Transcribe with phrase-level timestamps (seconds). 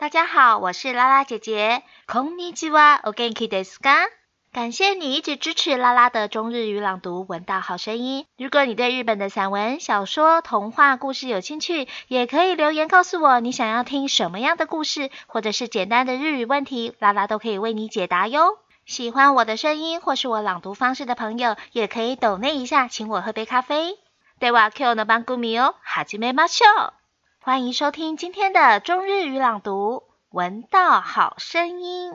[0.00, 3.78] 大家好，我是拉拉姐姐こんにちは、i j i w a w o d e s
[4.50, 8.24] 感谢你一直支持拉拉的中日语朗读，闻到好声音。
[8.38, 18.56] 如果你对日本的散文、小说、童话故事有兴趣，也可以留言告诉我你想要听什么样的故事，或者是简单的日语问题，拉拉都可以为你解答哟。
[18.86, 23.98] 喜欢我的声音或是我朗读方式的朋友，也可以抖内一下，请我喝杯咖啡。
[24.40, 26.90] では今日の番組を始めましょう。
[27.42, 32.12] 欢迎收听今天的中日语朗读，闻到好声音。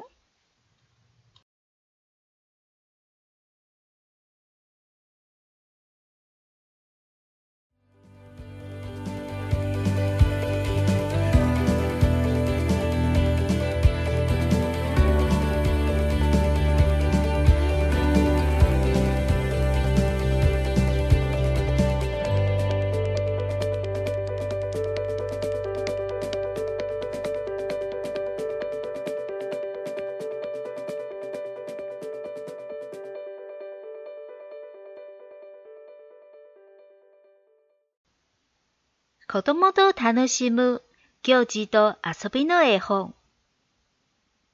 [39.36, 40.82] 子供と楽しむ
[41.22, 43.14] 行事と遊びの絵本。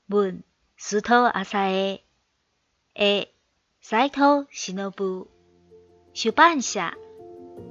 [0.10, 0.44] 文、
[0.76, 2.04] 須藤浅江。
[2.96, 3.32] 絵、
[3.80, 4.92] 斎藤忍。
[6.16, 6.96] 出版社、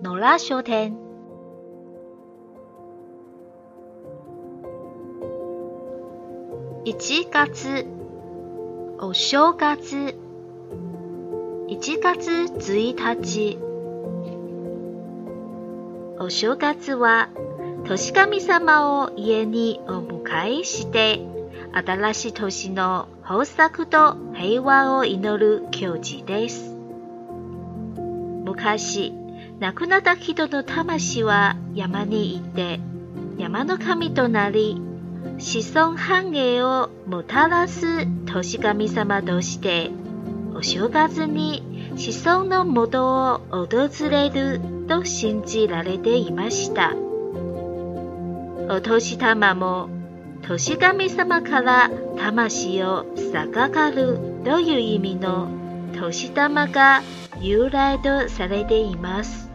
[0.05, 0.97] 野良書店。
[6.84, 7.86] 1月、
[9.00, 10.14] お正月。
[11.67, 13.70] 1月1日。
[16.23, 17.31] お正月は
[17.87, 21.19] 年神様を家にお迎えして
[21.73, 26.77] 新しい年の豊作と平和を祈る行事です。
[28.45, 29.15] 昔、
[29.61, 32.81] 亡くなった人の魂は山に行って
[33.39, 34.79] 山の神となり
[35.39, 39.91] 子孫繁栄をもたらす年神様として
[40.55, 41.65] お正月に
[42.03, 44.58] 思想のもとを訪れる
[44.89, 46.95] と信じられていました。
[48.70, 49.91] お年玉も
[50.41, 55.48] 年神様から魂を授かるという意味の
[55.95, 57.02] 年玉が
[57.42, 59.51] 由来とされています。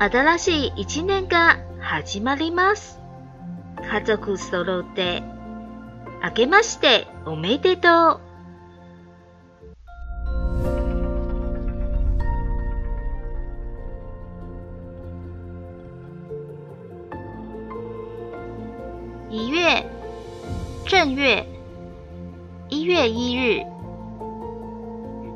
[0.00, 2.98] 新しい一年が始まります。
[3.88, 5.22] 家族揃って、
[6.22, 8.27] あけましておめでとう。
[19.30, 19.84] 一月，
[20.86, 21.44] 正月，
[22.70, 23.62] 一月一日，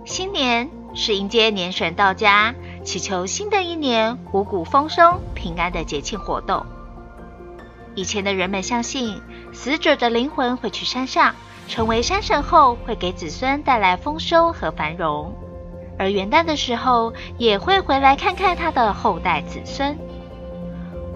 [0.07, 6.65] 新年是迎接年神到家，祈求新的一年五谷丰收、平安的节庆活动。
[7.95, 9.21] 以前的人们相信，
[9.53, 11.35] 死者的灵魂会去山上，
[11.69, 15.35] 成为山神后会给子孙带来丰收和繁荣，
[15.99, 19.95] 而元旦的时候也会回来看看他的后代子孙。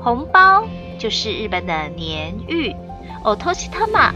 [0.03, 0.66] 红包。
[0.99, 2.75] 就是日本的年玉，
[3.25, 4.15] 哦，托西特玛，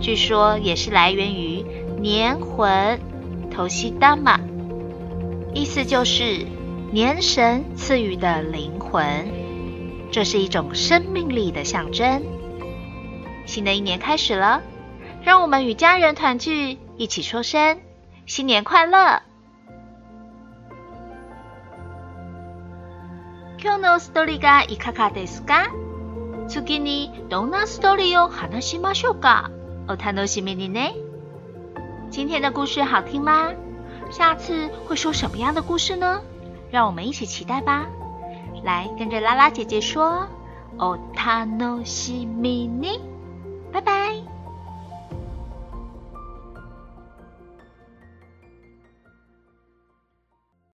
[0.00, 1.64] 据说也是来源于
[2.00, 3.00] 年魂，
[3.50, 4.38] 投西达玛，
[5.54, 6.46] 意思就是
[6.92, 9.02] 年神赐予的灵魂，
[10.12, 12.22] 这是一种生命力的象征。
[13.46, 14.62] 新的一年开始了，
[15.24, 17.78] 让我们与家人团聚，一起说声
[18.26, 19.22] 新年快乐。
[23.60, 25.68] 今日のストーリーがいかかですか？
[26.50, 29.48] 苏格尼，东纳斯多利哟，汉纳西玛修嘎，
[29.86, 30.76] 奥塔诺西米尼。
[32.10, 33.52] 今天的故事好听吗？
[34.10, 36.20] 下次会说什么样的故事呢？
[36.72, 37.86] 让我们一起期待吧！
[38.64, 40.26] 来，跟着拉拉姐姐说：
[40.78, 43.09] 奥塔诺西米尼。